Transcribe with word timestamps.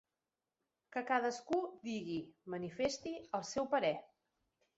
Que 0.95 1.03
cadascú 1.11 1.59
digui, 1.89 2.17
manifesti, 2.55 3.13
el 3.41 3.45
seu 3.53 3.71
parer. 3.77 3.95